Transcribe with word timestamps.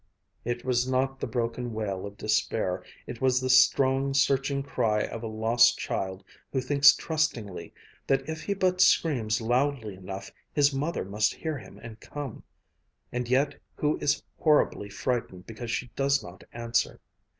It 0.43 0.65
was 0.65 0.89
not 0.89 1.19
the 1.19 1.27
broken 1.27 1.75
wail 1.75 2.07
of 2.07 2.17
despair; 2.17 2.83
it 3.05 3.21
was 3.21 3.39
the 3.39 3.51
strong, 3.51 4.15
searching 4.15 4.63
cry 4.63 5.01
of 5.01 5.21
a 5.21 5.27
lost 5.27 5.77
child 5.77 6.23
who 6.51 6.59
thinks 6.59 6.95
trustingly 6.95 7.71
that 8.07 8.27
if 8.27 8.41
he 8.41 8.55
but 8.55 8.81
screams 8.81 9.41
loudly 9.41 9.93
enough 9.93 10.31
his 10.53 10.73
mother 10.73 11.05
must 11.05 11.35
hear 11.35 11.59
him 11.59 11.77
and 11.77 11.99
come 11.99 12.41
and 13.11 13.29
yet 13.29 13.61
who 13.75 13.99
is 13.99 14.23
horribly 14.39 14.89
frightened 14.89 15.45
because 15.45 15.69
she 15.69 15.91
does 15.95 16.23
not 16.23 16.45
answer. 16.51 16.99